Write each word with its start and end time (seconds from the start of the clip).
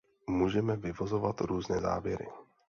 Můžeme 0.29 0.75
vyvozovat 0.75 1.41
různé 1.41 1.79
závěry. 1.81 2.27